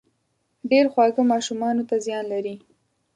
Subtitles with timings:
[0.69, 2.55] ډېر خواږه ماشومانو ته زيان لري